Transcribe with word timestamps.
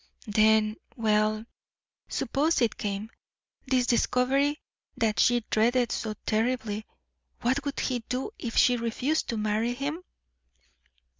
Then 0.25 0.77
well, 0.95 1.45
suppose 2.09 2.59
it 2.59 2.75
came, 2.75 3.11
this 3.67 3.85
discovery 3.85 4.59
that 4.97 5.19
she 5.19 5.45
dreaded 5.51 5.91
so 5.91 6.15
terribly, 6.25 6.87
what 7.41 7.63
would 7.65 7.79
he 7.81 7.99
do 8.09 8.31
if 8.39 8.57
she 8.57 8.77
refused 8.77 9.29
to 9.29 9.37
marry 9.37 9.75
him? 9.75 10.03